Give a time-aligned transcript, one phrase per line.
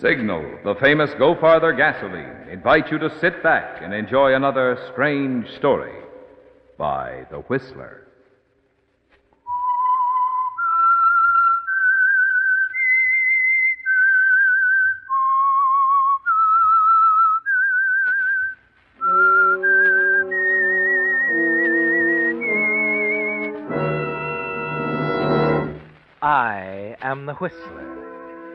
[0.00, 5.50] Signal, the famous Go Farther gasoline, invite you to sit back and enjoy another strange
[5.56, 5.92] story
[6.78, 8.04] by The Whistler.
[26.22, 27.97] I am the Whistler,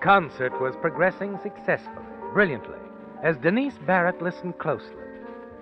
[0.00, 2.78] Concert was progressing successfully, brilliantly,
[3.22, 4.94] as Denise Barrett listened closely.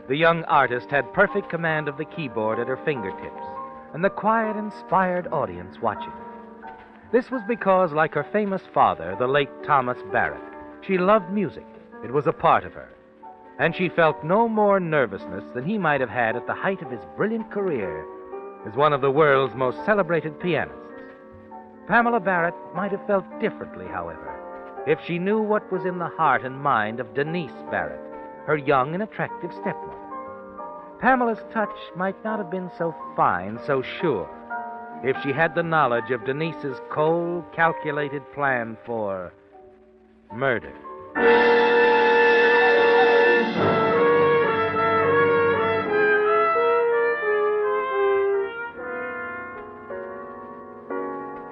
[0.09, 3.43] The young artist had perfect command of the keyboard at her fingertips,
[3.93, 6.77] and the quiet, inspired audience watching her.
[7.13, 10.43] This was because, like her famous father, the late Thomas Barrett,
[10.83, 11.67] she loved music.
[12.05, 12.91] It was a part of her.
[13.59, 16.91] And she felt no more nervousness than he might have had at the height of
[16.91, 18.05] his brilliant career
[18.67, 20.86] as one of the world's most celebrated pianists.
[21.89, 24.33] Pamela Barrett might have felt differently, however,
[24.87, 28.01] if she knew what was in the heart and mind of Denise Barrett,
[28.47, 29.97] her young and attractive stepmother.
[31.01, 34.29] Pamela's touch might not have been so fine, so sure,
[35.05, 39.33] if she had the knowledge of Denise's cold, calculated plan for
[40.33, 40.73] murder.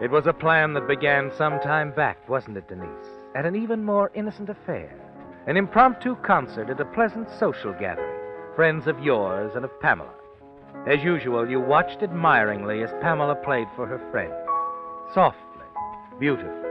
[0.04, 3.08] It was a plan that began some time back, wasn't it, Denise?
[3.34, 4.94] At an even more innocent affair.
[5.46, 8.20] An impromptu concert at a pleasant social gathering.
[8.54, 10.12] Friends of yours and of Pamela.
[10.86, 14.34] As usual, you watched admiringly as Pamela played for her friends.
[15.14, 15.64] Softly,
[16.20, 16.63] beautifully.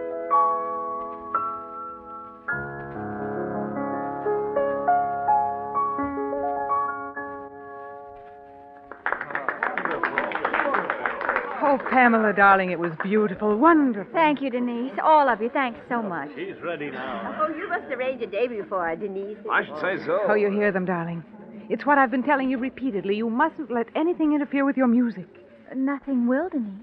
[12.04, 14.12] Pamela, darling, it was beautiful, wonderful.
[14.12, 14.92] Thank you, Denise.
[15.02, 15.50] All of you.
[15.50, 16.28] Thanks so much.
[16.36, 17.34] She's ready now.
[17.40, 19.38] Oh, you must arrange a debut for her, Denise.
[19.50, 20.20] I should say so.
[20.28, 21.24] Oh, you hear them, darling.
[21.70, 23.16] It's what I've been telling you repeatedly.
[23.16, 25.28] You mustn't let anything interfere with your music.
[25.74, 26.74] Nothing will, Denise.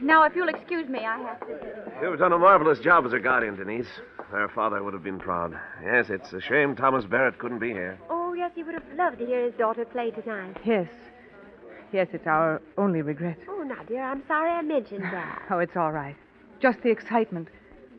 [0.00, 1.92] Now, if you'll excuse me, I have to.
[2.00, 3.88] You've done a marvelous job as her guardian, Denise.
[4.30, 5.58] Her father would have been proud.
[5.82, 7.98] Yes, it's a shame Thomas Barrett couldn't be here.
[8.08, 10.58] Oh, yes, he would have loved to hear his daughter play tonight.
[10.64, 10.86] Yes.
[11.92, 13.38] Yes, it's our only regret.
[13.48, 15.42] Oh, now, dear, I'm sorry I mentioned that.
[15.50, 16.16] Oh, it's all right.
[16.60, 17.48] Just the excitement,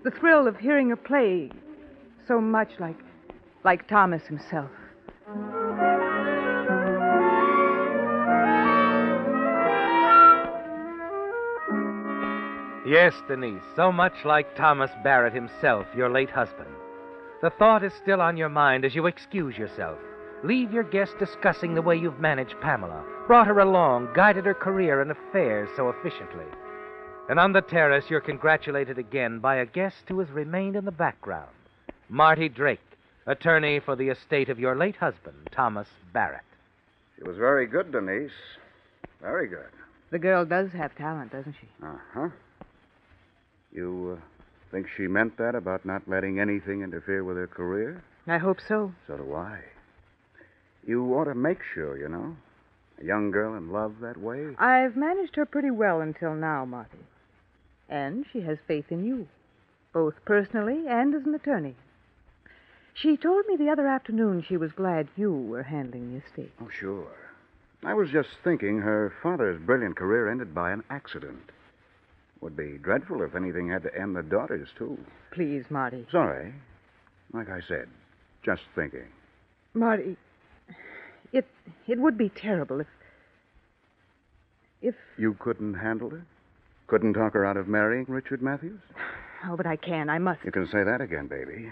[0.04, 1.50] the thrill of hearing a play
[2.28, 2.98] so much like
[3.64, 4.70] like Thomas himself.
[12.86, 16.70] Yes, Denise, so much like Thomas Barrett himself, your late husband.
[17.42, 20.00] The thought is still on your mind as you excuse yourself.
[20.44, 25.02] Leave your guest discussing the way you've managed Pamela, brought her along, guided her career
[25.02, 26.46] and affairs so efficiently.
[27.30, 30.92] And on the terrace, you're congratulated again by a guest who has remained in the
[30.92, 31.52] background
[32.10, 32.80] Marty Drake,
[33.26, 36.42] attorney for the estate of your late husband, Thomas Barrett.
[37.18, 38.32] She was very good, Denise.
[39.22, 39.68] Very good.
[40.10, 41.68] The girl does have talent, doesn't she?
[41.84, 42.30] Uh huh.
[43.74, 44.26] You uh,
[44.72, 48.02] think she meant that about not letting anything interfere with her career?
[48.26, 48.94] I hope so.
[49.06, 49.60] So do I.
[50.86, 52.38] You ought to make sure, you know.
[53.00, 54.56] A young girl in love that way.
[54.58, 56.98] I've managed her pretty well until now, Marty.
[57.90, 59.28] And she has faith in you,
[59.94, 61.76] both personally and as an attorney.
[62.94, 66.52] She told me the other afternoon she was glad you were handling the estate.
[66.60, 67.12] Oh, sure.
[67.84, 71.52] I was just thinking her father's brilliant career ended by an accident.
[72.42, 74.98] Would be dreadful if anything had to end the daughter's, too.
[75.32, 76.08] Please, Marty.
[76.12, 76.54] Sorry.
[77.34, 77.88] Like I said,
[78.44, 79.08] just thinking.
[79.74, 80.18] Marty,
[81.34, 81.46] it
[81.88, 82.88] it would be terrible if
[84.82, 84.96] If.
[85.18, 86.26] You couldn't handle her?
[86.88, 88.80] Couldn't talk her out of marrying Richard Matthews?
[89.46, 90.10] Oh, but I can.
[90.10, 90.44] I must.
[90.46, 91.72] You can say that again, baby.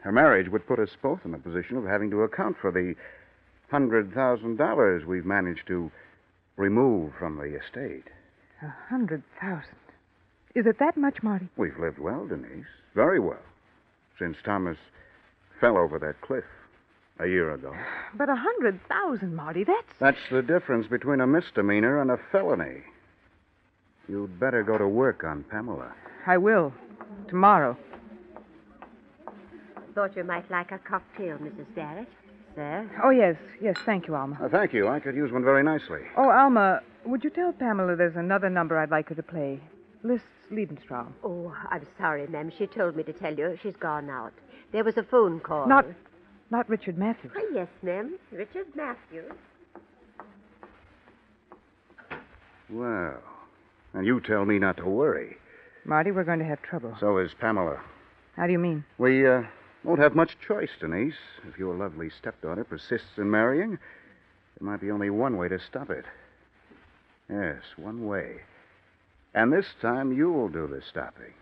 [0.00, 2.94] Her marriage would put us both in the position of having to account for the
[3.72, 5.90] $100,000 we've managed to
[6.56, 8.04] remove from the estate.
[8.62, 9.76] A hundred thousand.
[10.54, 11.48] Is it that much, Marty?
[11.56, 12.64] We've lived well, Denise.
[12.94, 13.42] Very well.
[14.18, 14.78] Since Thomas
[15.60, 16.44] fell over that cliff
[17.18, 17.72] a year ago.
[18.14, 19.64] But a hundred thousand, Marty.
[19.64, 19.86] That's.
[20.00, 22.82] That's the difference between a misdemeanor and a felony.
[24.08, 25.92] You'd better go to work on Pamela.
[26.26, 26.72] I will.
[27.28, 27.76] Tomorrow.
[29.94, 31.72] Thought you might like a cocktail, Mrs.
[31.74, 32.08] Barrett.
[32.54, 32.88] Sir?
[33.02, 33.36] Oh, yes.
[33.60, 34.38] Yes, thank you, Alma.
[34.42, 34.88] Uh, thank you.
[34.88, 36.00] I could use one very nicely.
[36.16, 39.60] Oh, Alma, would you tell Pamela there's another number I'd like her to play?
[40.02, 41.12] Liszt's Liebestraum.
[41.22, 42.52] Oh, I'm sorry, ma'am.
[42.58, 44.32] She told me to tell you she's gone out.
[44.72, 45.66] There was a phone call.
[45.66, 45.86] Not.
[46.50, 47.32] Not Richard Matthews.
[47.36, 48.18] Oh, yes, ma'am.
[48.30, 49.32] Richard Matthews.
[52.70, 53.18] Well,
[53.92, 55.36] and you tell me not to worry.
[55.84, 56.96] Marty, we're going to have trouble.
[56.98, 57.80] So is Pamela.
[58.36, 58.84] How do you mean?
[58.98, 59.42] We uh,
[59.84, 61.14] won't have much choice, Denise.
[61.48, 63.78] If your lovely stepdaughter persists in marrying,
[64.58, 66.04] there might be only one way to stop it.
[67.30, 68.40] Yes, one way.
[69.34, 71.34] And this time you'll do the stopping.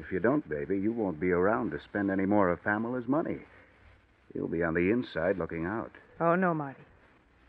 [0.00, 3.38] If you don't, baby, you won't be around to spend any more of Pamela's money.
[4.34, 5.92] You'll be on the inside looking out.
[6.20, 6.82] Oh, no, Marty.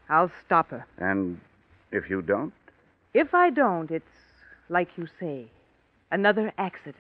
[0.10, 0.86] I'll stop her.
[0.98, 1.40] And
[1.92, 2.54] if you don't,
[3.14, 4.06] If I don't, it's
[4.70, 5.48] like you say
[6.12, 6.98] another accident,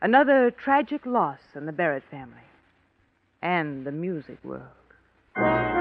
[0.00, 2.46] another tragic loss in the Barrett family
[3.40, 5.71] and the music world.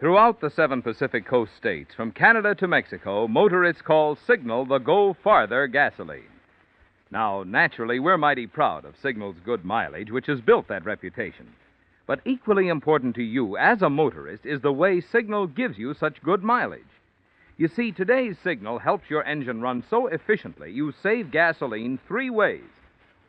[0.00, 5.12] Throughout the seven Pacific Coast states, from Canada to Mexico, motorists call Signal the Go
[5.12, 6.22] Farther gasoline.
[7.10, 11.48] Now, naturally, we're mighty proud of Signal's good mileage, which has built that reputation.
[12.06, 16.22] But equally important to you as a motorist is the way Signal gives you such
[16.22, 16.80] good mileage.
[17.58, 22.64] You see, today's Signal helps your engine run so efficiently you save gasoline three ways.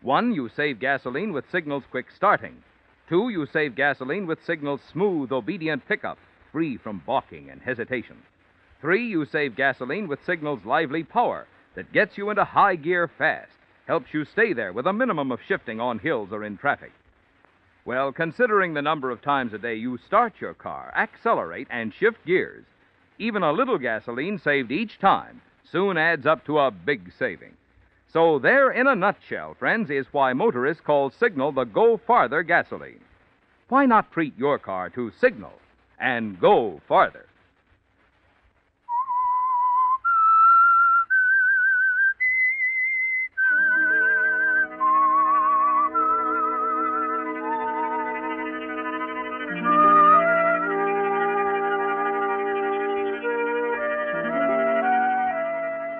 [0.02, 2.64] One, you save gasoline with Signal's quick starting.
[3.10, 6.18] Two, you save gasoline with Signal's smooth, obedient pickup,
[6.52, 8.18] free from balking and hesitation.
[8.82, 13.52] Three, you save gasoline with Signal's lively power that gets you into high gear fast,
[13.88, 16.92] helps you stay there with a minimum of shifting on hills or in traffic.
[17.86, 22.26] Well, considering the number of times a day you start your car, accelerate, and shift
[22.26, 22.66] gears,
[23.18, 27.56] even a little gasoline saved each time soon adds up to a big saving.
[28.12, 33.00] So, there in a nutshell, friends, is why motorists call Signal the Go Farther gasoline.
[33.70, 35.54] Why not treat your car to Signal
[36.02, 37.26] and go farther?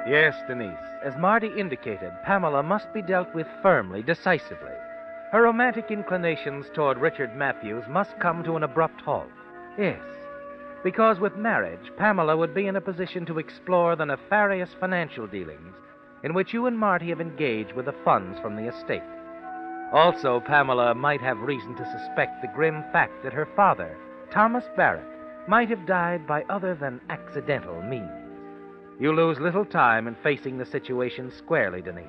[0.08, 0.68] Yes, Denise.
[1.06, 4.76] As Marty indicated, Pamela must be dealt with firmly, decisively.
[5.32, 9.30] Her romantic inclinations toward Richard Matthews must come to an abrupt halt.
[9.78, 10.02] Yes,
[10.84, 15.76] because with marriage, Pamela would be in a position to explore the nefarious financial dealings
[16.24, 19.02] in which you and Marty have engaged with the funds from the estate.
[19.92, 23.98] Also, Pamela might have reason to suspect the grim fact that her father,
[24.32, 25.04] Thomas Barrett,
[25.48, 28.10] might have died by other than accidental means.
[29.00, 32.06] You lose little time in facing the situation squarely, Denise.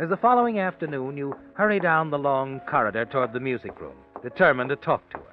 [0.00, 4.70] As the following afternoon, you hurry down the long corridor toward the music room, determined
[4.70, 5.31] to talk to her.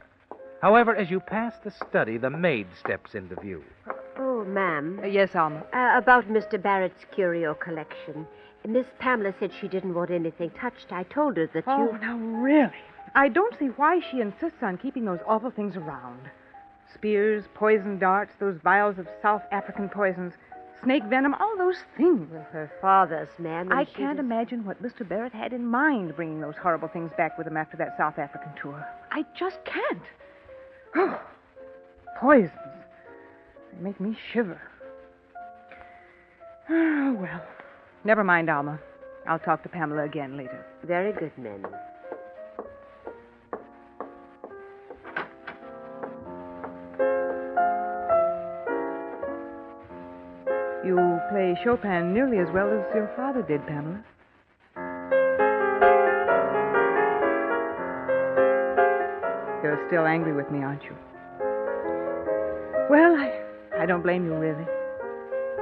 [0.62, 3.64] However, as you pass the study, the maid steps into view.
[4.18, 5.00] Oh, ma'am.
[5.02, 5.64] Uh, yes, Alma.
[5.74, 6.62] Uh, about Mr.
[6.62, 8.28] Barrett's curio collection.
[8.68, 10.92] Miss Pamela said she didn't want anything touched.
[10.92, 11.98] I told her that Oh, you.
[12.00, 12.72] now, really?
[13.16, 16.20] I don't see why she insists on keeping those awful things around.
[16.94, 20.34] Spears, poison darts, those vials of South African poisons,
[20.84, 22.28] snake venom, all those things.
[22.32, 23.72] Well, her father's, ma'am.
[23.72, 25.08] and I can't was- imagine what Mr.
[25.08, 28.52] Barrett had in mind bringing those horrible things back with him after that South African
[28.62, 28.86] tour.
[29.12, 30.02] I just can't.
[30.96, 31.22] Oh,
[32.20, 32.52] poisons.
[33.74, 34.62] They make me shiver.
[36.70, 37.42] Oh, well.
[38.04, 38.80] Never mind, Alma.
[39.28, 40.66] I'll talk to Pamela again later.
[40.84, 41.66] Very good, ma'am.
[50.86, 54.04] You play Chopin nearly as well as your father did, Pamela.
[59.90, 60.96] Still angry with me, aren't you?
[62.90, 63.42] Well, I,
[63.80, 64.66] I don't blame you, really.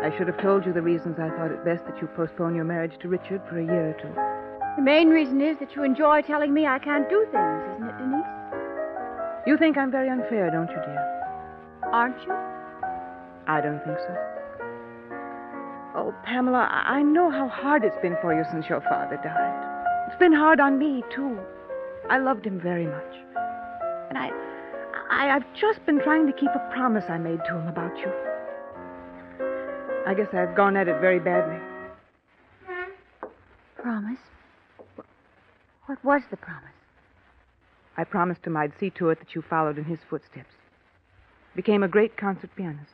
[0.03, 2.65] I should have told you the reasons I thought it best that you postpone your
[2.65, 4.13] marriage to Richard for a year or two.
[4.75, 7.97] The main reason is that you enjoy telling me I can't do things, isn't it,
[7.97, 8.25] Denise?
[9.47, 11.03] You think I'm very unfair, don't you, dear?
[11.91, 12.33] Aren't you?
[13.47, 14.15] I don't think so.
[15.95, 20.07] Oh, Pamela, I I know how hard it's been for you since your father died.
[20.07, 21.39] It's been hard on me, too.
[22.09, 23.15] I loved him very much.
[24.09, 24.29] And I,
[25.09, 28.11] I, I've just been trying to keep a promise I made to him about you.
[30.05, 31.59] I guess I've gone at it very badly.
[33.81, 34.19] Promise?
[35.85, 36.63] What was the promise?
[37.97, 40.53] I promised him I'd see to it that you followed in his footsteps.
[41.55, 42.91] Became a great concert pianist.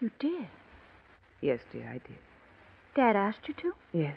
[0.00, 0.46] You did.
[1.40, 2.18] Yes, dear, I did.
[2.94, 3.72] Dad asked you to?
[3.92, 4.16] Yes.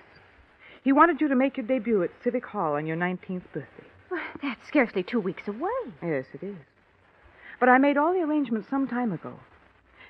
[0.84, 3.91] He wanted you to make your debut at Civic Hall on your 19th birthday.
[4.12, 5.70] Well, that's scarcely two weeks away.
[6.04, 6.58] Yes, it is.
[7.62, 9.40] But I made all the arrangements some time ago.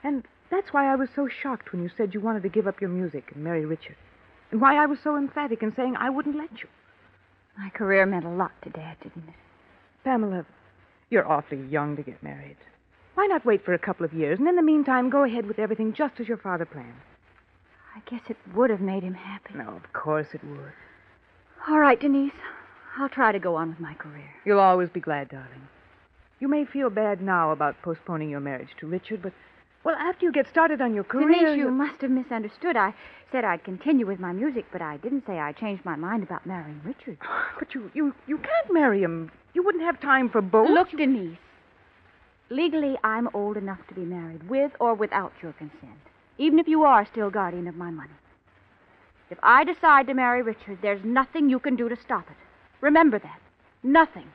[0.03, 2.81] And that's why I was so shocked when you said you wanted to give up
[2.81, 3.96] your music and marry Richard.
[4.51, 6.67] And why I was so emphatic in saying I wouldn't let you.
[7.58, 9.36] My career meant a lot to Dad, didn't it?
[10.03, 10.46] Pamela,
[11.10, 12.58] you're awfully young to get married.
[13.13, 15.60] Why not wait for a couple of years and in the meantime go ahead with
[15.60, 17.01] everything just as your father planned?
[17.96, 19.53] I guess it would have made him happy.
[19.53, 20.72] No, of course it would.
[21.67, 22.31] All right, Denise.
[22.98, 24.29] I'll try to go on with my career.
[24.45, 25.67] You'll always be glad, darling.
[26.39, 29.33] You may feel bad now about postponing your marriage to Richard, but,
[29.83, 31.45] well, after you get started on your career.
[31.45, 32.75] Denise, you must have misunderstood.
[32.75, 32.93] I
[33.31, 36.45] said I'd continue with my music, but I didn't say I changed my mind about
[36.45, 37.17] marrying Richard.
[37.60, 39.31] But you, you, you can't marry him.
[39.53, 40.69] You wouldn't have time for both.
[40.69, 41.38] Look, Denise.
[42.50, 46.01] Legally, I'm old enough to be married, with or without your consent,
[46.38, 48.12] even if you are still guardian of my money.
[49.29, 52.36] If I decide to marry Richard, there's nothing you can do to stop it.
[52.81, 53.39] Remember that.
[53.83, 54.27] Nothing.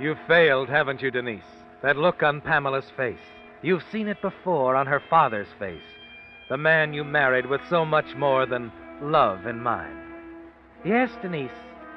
[0.00, 1.42] You've failed, haven't you, Denise?
[1.82, 3.16] That look on Pamela's face.
[3.62, 5.80] You've seen it before on her father's face.
[6.50, 9.98] The man you married with so much more than love in mind.
[10.84, 11.50] Yes, Denise,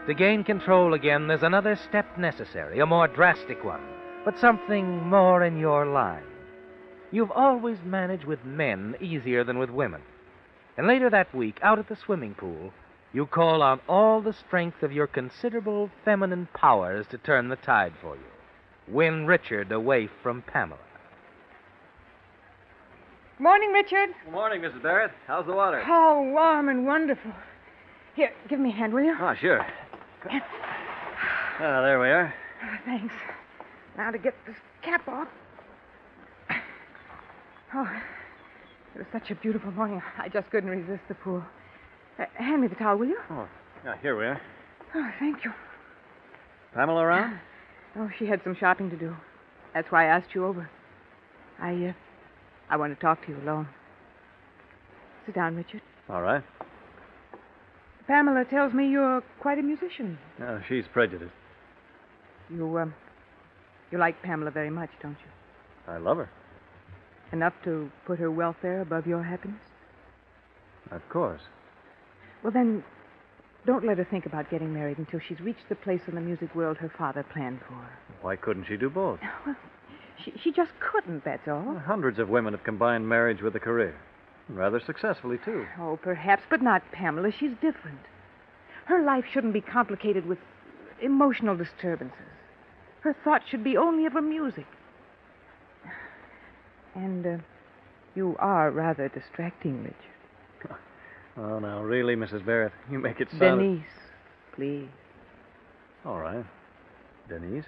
[0.05, 3.81] to gain control again, there's another step necessary, a more drastic one,
[4.23, 6.23] but something more in your line.
[7.11, 10.01] You've always managed with men easier than with women.
[10.77, 12.73] And later that week, out at the swimming pool,
[13.13, 17.93] you call on all the strength of your considerable feminine powers to turn the tide
[18.01, 18.93] for you.
[18.93, 20.79] Win Richard away from Pamela.
[23.39, 24.09] Morning, Richard.
[24.25, 24.81] Good morning, Mrs.
[24.81, 25.11] Barrett.
[25.27, 25.81] How's the water?
[25.81, 27.31] How warm and wonderful.
[28.15, 29.15] Here, give me a hand, will you?
[29.19, 29.65] Oh, sure.
[31.59, 32.33] Ah, there we are.
[32.63, 33.13] Oh, thanks.
[33.95, 35.27] Now to get this cap off.
[37.73, 37.89] Oh,
[38.95, 40.01] it was such a beautiful morning.
[40.17, 41.43] I just couldn't resist the pool.
[42.17, 43.19] Uh, hand me the towel, will you?
[43.29, 43.47] Oh,
[43.83, 44.41] yeah, here we are.
[44.95, 45.51] Oh, thank you.
[46.73, 47.39] Pamela around?
[47.97, 49.15] Oh, she had some shopping to do.
[49.73, 50.69] That's why I asked you over.
[51.59, 51.93] I, uh,
[52.69, 53.67] I want to talk to you alone.
[55.25, 55.81] Sit down, Richard.
[56.09, 56.43] All right.
[58.07, 60.17] Pamela tells me you're quite a musician.
[60.39, 61.33] No, she's prejudiced.
[62.49, 62.93] You, um,
[63.91, 65.91] you like Pamela very much, don't you?
[65.93, 66.29] I love her.
[67.31, 69.61] Enough to put her welfare above your happiness?
[70.91, 71.41] Of course.
[72.43, 72.83] Well, then,
[73.65, 76.55] don't let her think about getting married until she's reached the place in the music
[76.55, 77.99] world her father planned for her.
[78.21, 79.19] Why couldn't she do both?
[79.45, 79.55] Well,
[80.23, 81.79] she, she just couldn't, that's all.
[81.85, 83.95] Hundreds of women have combined marriage with a career.
[84.49, 85.65] Rather successfully, too.
[85.79, 87.31] Oh, perhaps, but not Pamela.
[87.31, 87.99] She's different.
[88.85, 90.39] Her life shouldn't be complicated with
[91.01, 92.17] emotional disturbances.
[93.01, 94.65] Her thoughts should be only of her music.
[96.97, 97.37] And uh,
[98.15, 100.77] you are rather distracting, Richard.
[101.39, 102.43] Oh, now, really, Mrs.
[102.43, 103.61] Barrett, you make it sound.
[103.61, 103.83] Denise,
[104.55, 104.89] please.
[106.03, 106.43] All right.
[107.29, 107.63] Denise?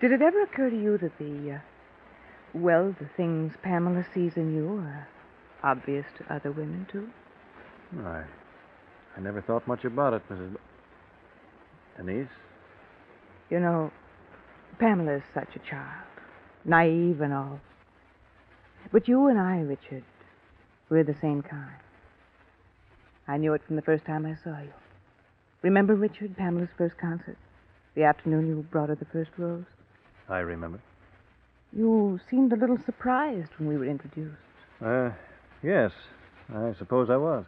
[0.00, 1.58] Did it ever occur to you that the, uh,
[2.54, 5.08] well, the things Pamela sees in you are
[5.64, 7.08] obvious to other women, too?
[8.04, 8.22] I,
[9.16, 10.52] I never thought much about it, Mrs.
[10.52, 10.58] B-
[11.96, 12.28] Denise?
[13.50, 13.90] You know,
[14.78, 16.06] Pamela is such a child,
[16.64, 17.60] naive and all.
[18.92, 20.04] But you and I, Richard,
[20.90, 21.76] we're the same kind.
[23.28, 24.72] I knew it from the first time I saw you.
[25.62, 27.36] Remember, Richard, Pamela's first concert?
[27.94, 29.64] The afternoon you brought her the first rose?
[30.28, 30.80] I remember.
[31.72, 34.36] You seemed a little surprised when we were introduced.
[34.84, 35.10] Uh,
[35.62, 35.92] yes,
[36.54, 37.44] I suppose I was.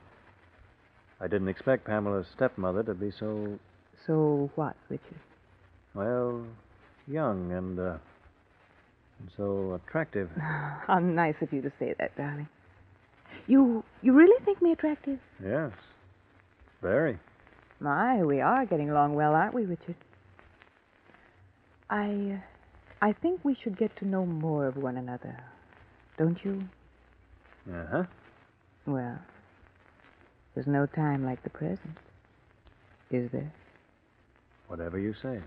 [1.21, 3.59] I didn't expect Pamela's stepmother to be so,
[4.07, 5.19] So what, Richard?
[5.95, 6.45] well,
[7.07, 7.97] young and, uh,
[9.21, 10.31] and so attractive.
[10.87, 12.49] How nice of you to say that, darling.
[13.47, 15.19] You you really think me attractive?
[15.43, 15.73] Yes,
[16.83, 17.19] very.
[17.81, 19.97] My, we are getting along well, aren't we, Richard?
[21.91, 22.37] I.
[22.37, 22.39] Uh,
[23.03, 25.37] I think we should get to know more of one another.
[26.17, 26.65] Don't you?
[27.71, 28.03] Uh huh.
[28.87, 29.19] Well,
[30.55, 31.99] there's no time like the present.
[33.11, 33.53] Is there?
[34.69, 35.41] Whatever you say,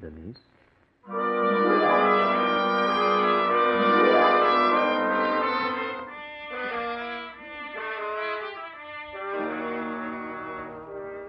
[0.00, 0.36] Denise.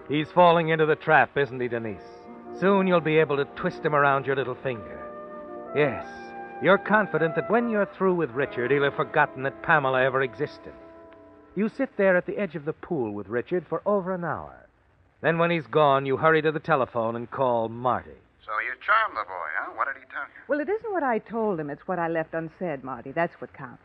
[0.10, 2.02] He's falling into the trap, isn't he, Denise?
[2.60, 5.04] Soon you'll be able to twist him around your little finger.
[5.76, 6.08] Yes,
[6.62, 10.74] you're confident that when you're through with Richard, he'll have forgotten that Pamela ever existed.
[11.56, 14.68] You sit there at the edge of the pool with Richard for over an hour.
[15.22, 18.12] Then, when he's gone, you hurry to the telephone and call Marty.
[18.46, 19.72] So you charmed the boy, huh?
[19.76, 20.42] What did he tell you?
[20.48, 23.12] Well, it isn't what I told him, it's what I left unsaid, Marty.
[23.12, 23.84] That's what counts.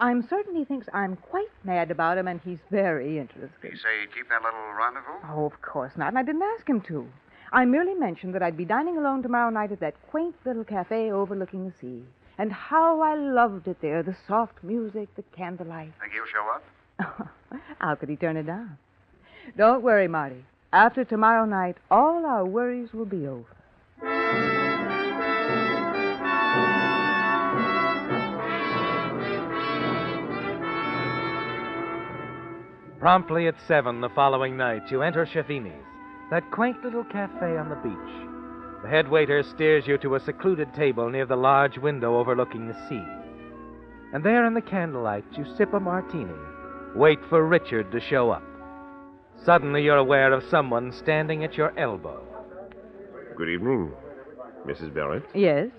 [0.00, 3.50] I'm certain he thinks I'm quite mad about him, and he's very interested.
[3.62, 5.26] He say he'd keep that little rendezvous?
[5.30, 7.06] Oh, of course not, and I didn't ask him to.
[7.52, 11.12] I merely mentioned that I'd be dining alone tomorrow night at that quaint little cafe
[11.12, 12.02] overlooking the sea.
[12.38, 15.92] And how I loved it there the soft music, the candlelight.
[16.00, 17.28] Think he'll show up?
[17.78, 18.78] how could he turn it down?
[19.56, 20.44] Don't worry, Marty.
[20.72, 24.51] After tomorrow night, all our worries will be over.
[33.02, 35.84] Promptly at seven the following night, you enter Shavini's,
[36.30, 38.28] that quaint little cafe on the beach.
[38.84, 42.88] The head waiter steers you to a secluded table near the large window overlooking the
[42.88, 43.04] sea.
[44.14, 46.30] And there in the candlelight, you sip a martini,
[46.94, 48.44] wait for Richard to show up.
[49.44, 52.22] Suddenly, you're aware of someone standing at your elbow.
[53.36, 53.90] Good evening,
[54.64, 54.94] Mrs.
[54.94, 55.24] Barrett.
[55.34, 55.70] Yes?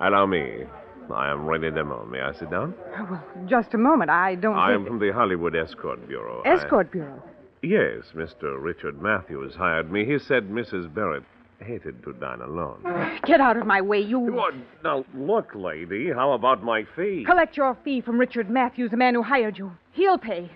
[0.00, 0.64] Allow me.
[1.10, 2.10] I am René Demont.
[2.10, 2.74] May I sit down?
[2.98, 4.10] Oh, well, just a moment.
[4.10, 4.56] I don't.
[4.56, 6.42] I am from the Hollywood Escort Bureau.
[6.44, 7.22] I- Escort Bureau.
[7.62, 8.60] Yes, Mr.
[8.60, 10.04] Richard Matthews hired me.
[10.04, 10.92] He said Mrs.
[10.92, 11.22] Barrett
[11.60, 12.82] hated to dine alone.
[13.24, 14.18] Get out of my way, you.
[14.18, 14.54] What?
[14.82, 17.22] Now, look, lady, how about my fee?
[17.24, 19.70] Collect your fee from Richard Matthews, the man who hired you.
[19.92, 20.50] He'll pay.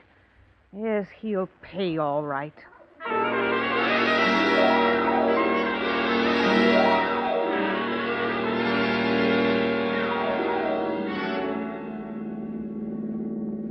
[0.76, 2.54] Yes, he'll pay all right.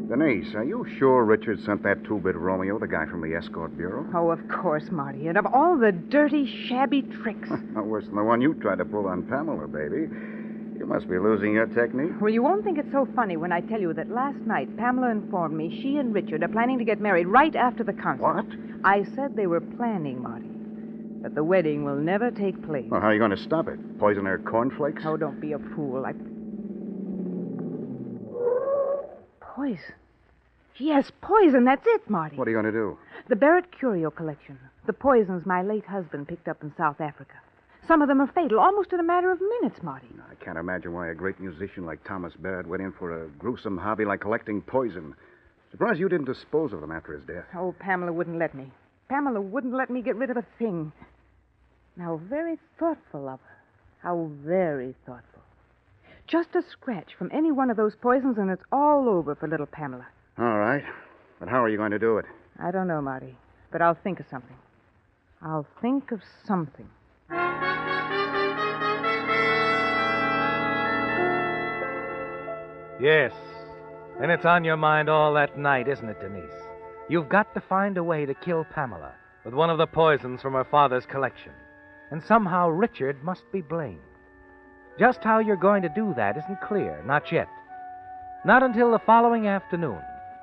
[0.08, 4.06] Denise, are you sure Richard sent that two-bit Romeo, the guy from the escort bureau?
[4.14, 5.28] Oh, of course, Marty.
[5.28, 7.50] And of all the dirty, shabby tricks.
[7.74, 10.08] Not worse than the one you tried to pull on Pamela, baby.
[10.78, 12.12] You must be losing your technique.
[12.22, 15.10] Well, you won't think it's so funny when I tell you that last night Pamela
[15.10, 18.46] informed me she and Richard are planning to get married right after the concert.
[18.46, 18.46] What?
[18.84, 20.50] I said they were planning, Marty.
[21.24, 22.86] But the wedding will never take place.
[22.90, 23.80] Well, how are you going to stop it?
[23.98, 25.02] Poison her cornflakes?
[25.04, 26.06] Oh, don't be a fool.
[26.06, 26.14] I.
[29.66, 29.96] Poison.
[30.78, 31.66] Yes, poison.
[31.66, 32.36] That's it, Marty.
[32.36, 33.00] What are you going to do?
[33.30, 34.60] The Barrett Curio collection.
[34.86, 37.34] The poisons my late husband picked up in South Africa.
[37.88, 40.08] Some of them are fatal, almost in a matter of minutes, Marty.
[40.30, 43.78] I can't imagine why a great musician like Thomas Barrett went in for a gruesome
[43.78, 45.16] hobby like collecting poison.
[45.72, 47.46] Surprised you didn't dispose of them after his death.
[47.56, 48.72] Oh, Pamela wouldn't let me.
[49.10, 50.92] Pamela wouldn't let me get rid of a thing.
[52.00, 53.58] How very thoughtful of her.
[54.04, 55.35] How very thoughtful.
[56.28, 59.68] Just a scratch from any one of those poisons, and it's all over for little
[59.68, 60.08] Pamela.
[60.40, 60.84] All right.
[61.40, 62.26] But how are you going to do it?
[62.60, 63.38] I don't know, Marty,
[63.72, 64.56] but I'll think of something.
[65.42, 66.90] I'll think of something.
[73.00, 73.34] Yes.
[74.20, 76.50] And it's on your mind all that night, isn't it, Denise?
[77.10, 80.54] You've got to find a way to kill Pamela with one of the poisons from
[80.54, 81.52] her father's collection.
[82.10, 84.00] And somehow Richard must be blamed.
[84.98, 87.48] Just how you're going to do that isn't clear, not yet.
[88.46, 90.00] Not until the following afternoon,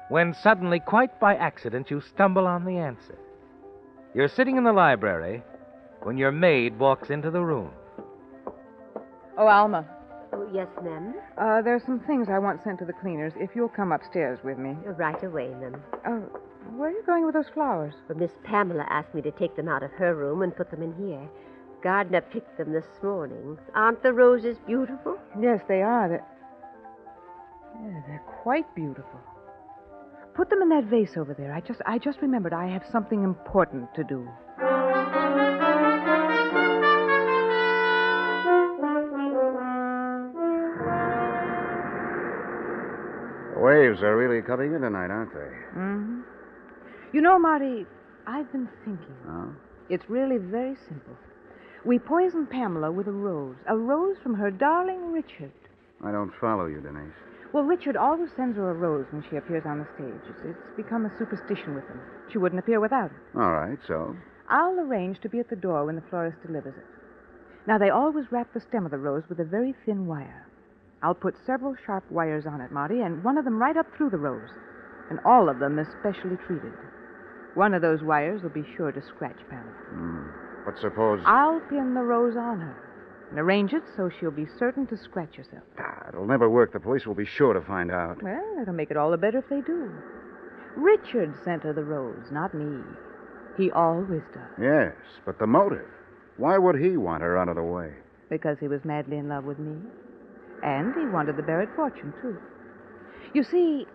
[0.09, 3.17] when suddenly, quite by accident, you stumble on the answer.
[4.15, 5.43] You're sitting in the library
[6.03, 7.71] when your maid walks into the room.
[9.39, 9.87] Oh, Alma,
[10.35, 11.15] Oh, yes, ma'am.
[11.39, 13.33] uh, there's some things I want sent to the cleaners.
[13.37, 14.77] If you'll come upstairs with me.
[14.85, 15.83] Right away, ma'am.
[16.07, 16.19] Oh,
[16.77, 17.95] where are you going with those flowers?
[18.09, 20.83] But Miss Pamela asked me to take them out of her room and put them
[20.83, 21.29] in here.
[21.83, 23.59] Gardner picked them this morning.
[23.75, 25.19] Aren't the roses beautiful?
[25.41, 26.09] Yes, they are.
[26.09, 26.27] They're,
[27.83, 29.21] yeah, they're quite beautiful.
[30.35, 31.53] Put them in that vase over there.
[31.53, 34.29] I just, I just remembered I have something important to do.
[43.55, 45.51] The waves are really coming in tonight, aren't they?
[45.75, 46.21] hmm
[47.13, 47.87] You know, Marty,
[48.27, 49.17] I've been thinking.
[49.29, 49.53] Oh?
[49.91, 51.15] It's really very simple.
[51.85, 55.53] We poisoned Pamela with a rose, a rose from her darling Richard.
[56.05, 57.13] I don't follow you, Denise.
[57.53, 60.23] Well, Richard always sends her a rose when she appears on the stage.
[60.31, 62.01] It's, it's become a superstition with him.
[62.31, 63.37] She wouldn't appear without it.
[63.37, 64.17] All right, so?
[64.49, 66.85] I'll arrange to be at the door when the florist delivers it.
[67.67, 70.47] Now, they always wrap the stem of the rose with a very thin wire.
[71.03, 74.11] I'll put several sharp wires on it, Marty, and one of them right up through
[74.11, 74.51] the rose,
[75.11, 76.73] and all of them especially treated.
[77.55, 79.73] One of those wires will be sure to scratch Pamela.
[79.91, 80.42] Hmm.
[80.65, 81.21] But suppose.
[81.27, 82.77] I'll pin the rose on her
[83.31, 85.63] and arrange it so she'll be certain to scratch herself.
[85.79, 86.73] Ah, it'll never work.
[86.73, 88.23] The police will be sure to find out.
[88.23, 89.91] Well, it'll make it all the better if they do.
[90.77, 92.83] Richard sent her the rose, not me.
[93.59, 94.95] He always does, Yes,
[95.27, 95.87] but the motive.
[96.39, 97.93] Why would he want her out of the way?
[98.31, 99.77] because he was madly in love with me.
[100.63, 102.39] And he wanted the Barrett fortune, too.
[103.35, 103.87] You see,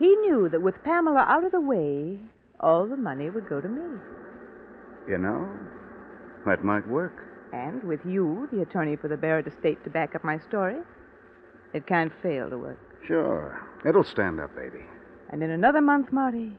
[0.00, 2.18] he knew that with Pamela out of the way,
[2.58, 4.00] all the money would go to me.
[5.08, 5.48] You know,
[6.46, 7.24] that might work.
[7.52, 10.78] And with you, the attorney for the Barrett estate, to back up my story,
[11.72, 12.78] it can't fail to work.
[13.06, 13.60] Sure.
[13.86, 14.84] It'll stand up, baby.
[15.30, 16.52] And in another month, Marty,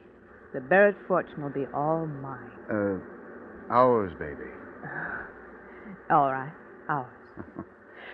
[0.53, 2.51] the Barrett fortune will be all mine.
[2.69, 4.49] Uh, ours, baby.
[6.09, 6.51] All right,
[6.87, 7.07] ours.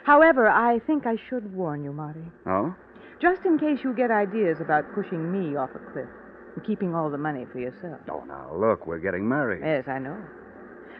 [0.03, 2.23] However, I think I should warn you, Marty.
[2.45, 2.73] Oh?
[3.21, 6.07] Just in case you get ideas about pushing me off a cliff
[6.55, 7.99] and keeping all the money for yourself.
[8.09, 9.61] Oh, now, look, we're getting married.
[9.63, 10.17] Yes, I know.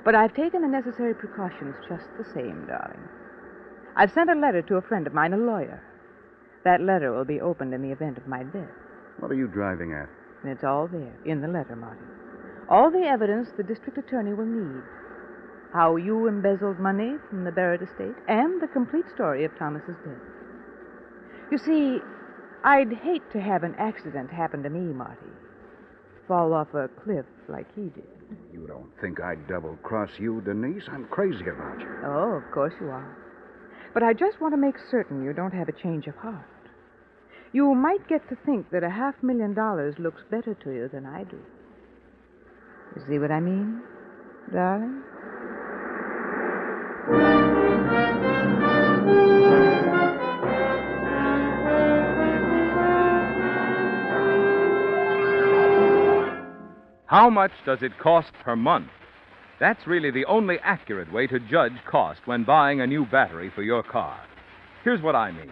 [0.03, 3.07] But I've taken the necessary precautions just the same, darling.
[3.95, 5.83] I've sent a letter to a friend of mine, a lawyer.
[6.63, 8.69] That letter will be opened in the event of my death.
[9.19, 10.09] What are you driving at?
[10.43, 12.01] And it's all there, in the letter, Marty.
[12.69, 14.81] All the evidence the district attorney will need.
[15.73, 20.21] How you embezzled money from the Barrett estate, and the complete story of Thomas's death.
[21.51, 21.99] You see,
[22.63, 25.31] I'd hate to have an accident happen to me, Marty.
[26.27, 28.20] Fall off a cliff like he did.
[28.53, 30.83] You don't think I'd double cross you, Denise?
[30.91, 31.87] I'm crazy about you.
[32.05, 33.17] Oh, of course you are.
[33.93, 36.45] But I just want to make certain you don't have a change of heart.
[37.53, 41.05] You might get to think that a half million dollars looks better to you than
[41.05, 41.39] I do.
[42.95, 43.81] You see what I mean,
[44.53, 45.03] darling?
[57.11, 58.87] How much does it cost per month?
[59.59, 63.63] That's really the only accurate way to judge cost when buying a new battery for
[63.63, 64.17] your car.
[64.85, 65.51] Here's what I mean.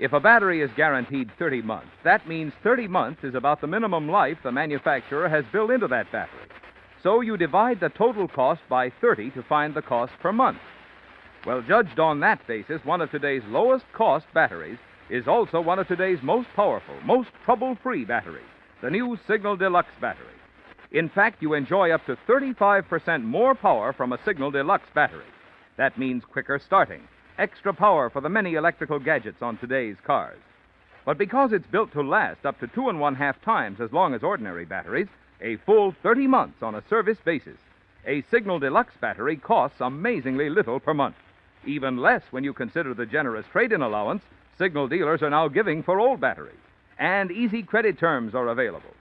[0.00, 4.08] If a battery is guaranteed 30 months, that means 30 months is about the minimum
[4.08, 6.48] life the manufacturer has built into that battery.
[7.00, 10.58] So you divide the total cost by 30 to find the cost per month.
[11.46, 14.78] Well, judged on that basis, one of today's lowest cost batteries
[15.10, 18.42] is also one of today's most powerful, most trouble free batteries,
[18.82, 20.37] the new Signal Deluxe battery.
[20.90, 25.26] In fact, you enjoy up to 35% more power from a Signal Deluxe battery.
[25.76, 27.02] That means quicker starting,
[27.38, 30.38] extra power for the many electrical gadgets on today's cars.
[31.04, 34.14] But because it's built to last up to two and one half times as long
[34.14, 35.08] as ordinary batteries,
[35.42, 37.58] a full 30 months on a service basis,
[38.06, 41.16] a Signal Deluxe battery costs amazingly little per month.
[41.66, 44.22] Even less when you consider the generous trade in allowance
[44.58, 46.58] Signal dealers are now giving for old batteries.
[46.98, 48.92] And easy credit terms are available.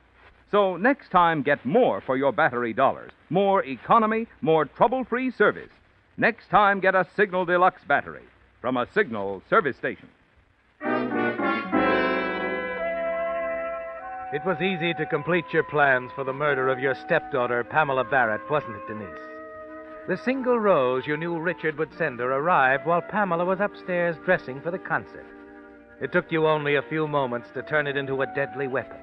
[0.51, 3.11] So next time, get more for your battery dollars.
[3.29, 5.69] More economy, more trouble free service.
[6.17, 8.23] Next time, get a Signal Deluxe battery
[8.61, 10.07] from a Signal service station.
[14.33, 18.41] It was easy to complete your plans for the murder of your stepdaughter, Pamela Barrett,
[18.49, 19.19] wasn't it, Denise?
[20.07, 24.61] The single rose you knew Richard would send her arrived while Pamela was upstairs dressing
[24.61, 25.25] for the concert.
[26.01, 28.97] It took you only a few moments to turn it into a deadly weapon.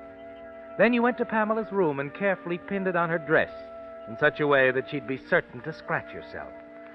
[0.76, 3.52] Then you went to Pamela's room and carefully pinned it on her dress
[4.08, 6.52] in such a way that she'd be certain to scratch herself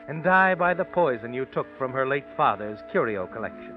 [0.07, 3.75] and die by the poison you took from her late father's curio collection.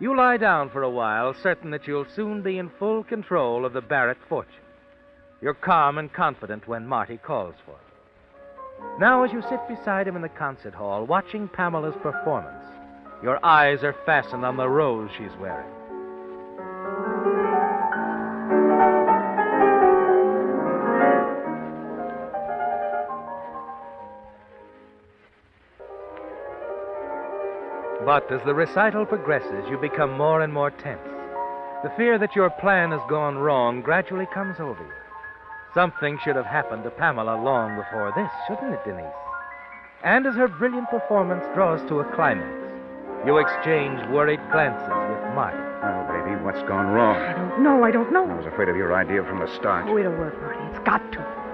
[0.00, 3.72] You lie down for a while, certain that you'll soon be in full control of
[3.72, 4.54] the Barrett fortune.
[5.40, 8.98] You're calm and confident when Marty calls for you.
[9.00, 12.64] Now, as you sit beside him in the concert hall, watching Pamela's performance,
[13.22, 15.77] your eyes are fastened on the rose she's wearing.
[28.08, 31.04] But as the recital progresses, you become more and more tense.
[31.82, 34.92] The fear that your plan has gone wrong gradually comes over you.
[35.74, 39.12] Something should have happened to Pamela long before this, shouldn't it, Denise?
[40.04, 42.48] And as her brilliant performance draws to a climax,
[43.26, 45.60] you exchange worried glances with Marty.
[45.84, 47.16] Oh, baby, what's gone wrong?
[47.16, 48.24] I don't know, I don't know.
[48.24, 49.84] I was afraid of your idea from the start.
[49.86, 50.64] Oh, it'll work, Marty.
[50.72, 51.47] It's got to.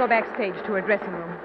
[0.00, 1.36] Go backstage to her dressing room.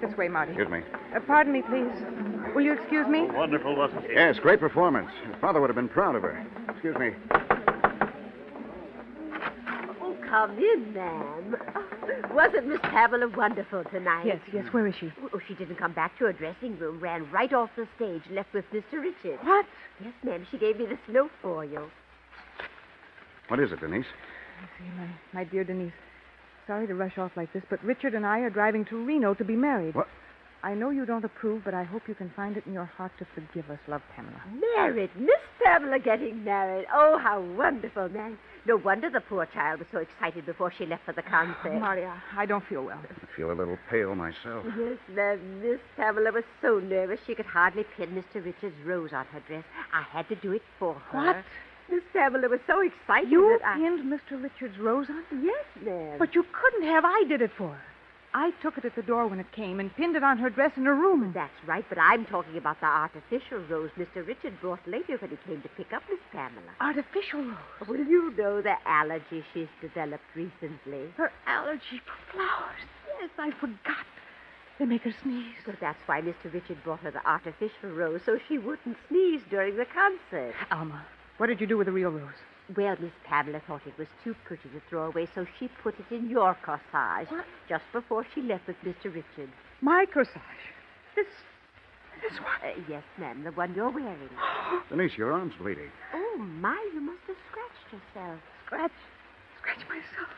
[0.00, 0.52] This way, Marty.
[0.52, 0.82] Excuse me.
[1.12, 1.90] Uh, pardon me, please.
[2.54, 3.26] Will you excuse me?
[3.32, 4.12] Wonderful, wasn't it?
[4.14, 5.10] Yes, great performance.
[5.26, 6.46] Your father would have been proud of her.
[6.68, 7.10] Excuse me.
[10.00, 11.56] Oh, come in, ma'am.
[11.74, 11.84] Oh,
[12.32, 14.26] wasn't Miss Pamela wonderful tonight?
[14.26, 14.64] Yes, yes.
[14.70, 15.10] Where is she?
[15.34, 18.54] Oh, she didn't come back to her dressing room, ran right off the stage, left
[18.54, 19.02] with Mr.
[19.02, 19.40] Richard.
[19.42, 19.66] What?
[20.00, 20.46] Yes, ma'am.
[20.52, 21.90] She gave me this note for you.
[23.48, 24.06] What is it, Denise?
[24.78, 25.92] See, my, my dear Denise,
[26.66, 29.44] sorry to rush off like this, but Richard and I are driving to Reno to
[29.44, 29.94] be married.
[29.94, 30.08] What?
[30.62, 33.12] I know you don't approve, but I hope you can find it in your heart
[33.18, 34.42] to forgive us, love Pamela.
[34.76, 35.10] Married.
[35.16, 36.86] Miss Pamela getting married.
[36.92, 38.36] Oh, how wonderful, man.
[38.66, 41.72] No wonder the poor child was so excited before she left for the concert.
[41.80, 43.00] Marty, I, I don't feel well.
[43.00, 44.66] I feel a little pale myself.
[44.78, 45.62] Yes, ma'am.
[45.62, 48.44] Miss Pamela was so nervous she could hardly pin Mr.
[48.44, 49.64] Richard's rose on her dress.
[49.94, 51.26] I had to do it for her.
[51.26, 51.36] What?
[51.90, 53.76] Miss Pamela was so excited You that I...
[53.78, 54.42] pinned Mr.
[54.42, 55.24] Richard's rose on?
[55.42, 56.16] Yes, ma'am.
[56.18, 57.04] But you couldn't have.
[57.04, 57.80] I did it for her.
[58.32, 60.70] I took it at the door when it came and pinned it on her dress
[60.76, 61.32] in her room.
[61.34, 64.24] That's right, but I'm talking about the artificial rose Mr.
[64.24, 66.70] Richard brought later when he came to pick up Miss Pamela.
[66.80, 67.88] Artificial rose.
[67.88, 71.10] Well, you know the allergy she's developed recently.
[71.16, 72.86] Her allergy for flowers.
[73.20, 74.06] Yes, I forgot.
[74.78, 75.56] They make her sneeze.
[75.66, 76.52] So that's why Mr.
[76.54, 80.54] Richard brought her the artificial rose, so she wouldn't sneeze during the concert.
[80.70, 81.04] Alma,
[81.40, 82.34] what did you do with the real rose?
[82.76, 86.14] Well, Miss Pamela thought it was too pretty to throw away, so she put it
[86.14, 87.46] in your corsage What?
[87.66, 89.04] just before she left with Mr.
[89.06, 89.48] Richard.
[89.80, 90.36] My corsage.
[91.16, 91.24] This.
[92.20, 92.60] This one.
[92.62, 94.28] Uh, yes, ma'am, the one you're wearing.
[94.90, 95.90] Denise, your arm's bleeding.
[96.12, 98.38] Oh, my, you must have scratched yourself.
[98.66, 98.92] Scratch.
[99.62, 100.28] Scratch myself.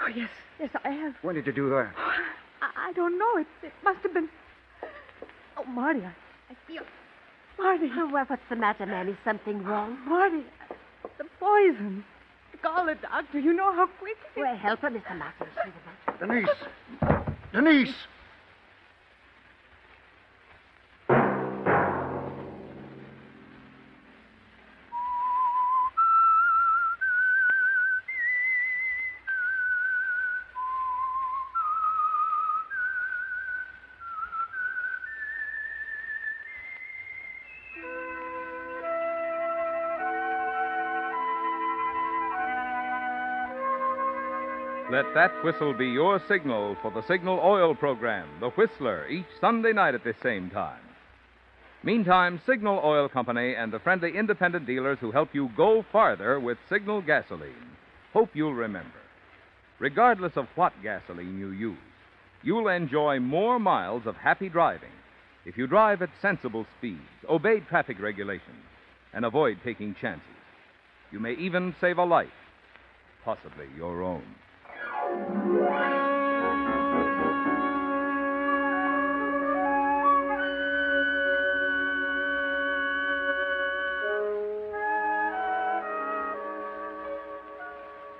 [0.00, 0.30] Oh, yes.
[0.60, 1.14] Yes, I have.
[1.22, 1.90] When did you do that?
[2.62, 3.38] I, I don't know.
[3.38, 4.28] It, it must have been.
[5.56, 6.12] Oh, Marty, I,
[6.50, 6.84] I feel.
[7.58, 7.90] Marty.
[7.96, 9.08] Oh, well, what's the matter, man?
[9.08, 9.98] Is something wrong?
[10.06, 10.44] Marty.
[11.18, 12.04] The poison.
[12.62, 13.38] Call the doctor.
[13.38, 14.16] You know how quick.
[14.36, 15.16] it- Well, help her, Mr.
[15.16, 15.46] Martin.
[15.64, 16.26] See the doctor.
[16.26, 17.24] Denise!
[17.52, 17.94] Denise!
[44.90, 49.72] Let that whistle be your signal for the Signal Oil program, The Whistler, each Sunday
[49.72, 50.80] night at this same time.
[51.82, 56.58] Meantime, Signal Oil Company and the friendly independent dealers who help you go farther with
[56.68, 57.74] Signal gasoline
[58.14, 59.02] hope you'll remember.
[59.80, 61.76] Regardless of what gasoline you use,
[62.42, 64.92] you'll enjoy more miles of happy driving
[65.44, 68.64] if you drive at sensible speeds, obey traffic regulations,
[69.12, 70.24] and avoid taking chances.
[71.10, 72.28] You may even save a life,
[73.24, 74.24] possibly your own.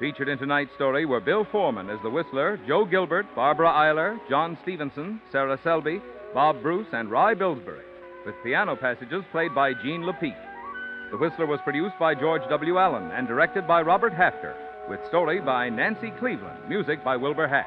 [0.05, 4.59] Featured in tonight's story were Bill Forman as the Whistler, Joe Gilbert, Barbara Eiler, John
[4.61, 6.03] Stevenson, Sarah Selby,
[6.35, 7.87] Bob Bruce, and Rye Billsbury,
[8.27, 10.37] with piano passages played by Gene Lepeat.
[11.11, 12.77] The Whistler was produced by George W.
[12.77, 14.55] Allen and directed by Robert Hafter,
[14.90, 17.64] with story by Nancy Cleveland, music by Wilbur Hatch,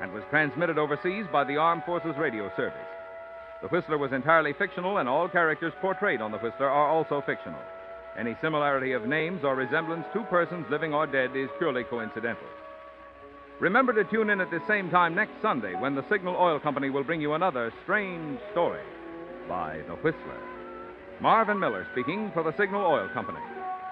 [0.00, 2.86] and was transmitted overseas by the Armed Forces Radio Service.
[3.62, 7.58] The Whistler was entirely fictional, and all characters portrayed on The Whistler are also fictional.
[8.18, 12.46] Any similarity of names or resemblance to persons living or dead is purely coincidental.
[13.60, 16.90] Remember to tune in at the same time next Sunday when the Signal Oil Company
[16.90, 18.82] will bring you another strange story
[19.48, 20.40] by The Whistler.
[21.20, 23.40] Marvin Miller speaking for the Signal Oil Company.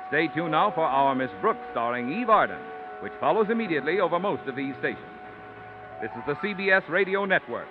[0.09, 2.61] Stay tuned now for Our Miss Brooks starring Eve Arden,
[3.01, 5.07] which follows immediately over most of these stations.
[6.01, 7.69] This is the CBS Radio Network.